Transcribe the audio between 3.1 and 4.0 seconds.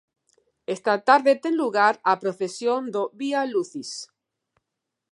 Vía Lucis.